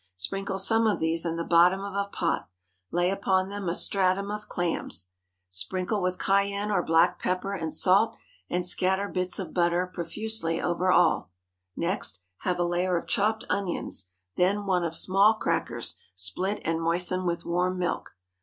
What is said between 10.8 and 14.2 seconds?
all; next, have a layer of chopped onions,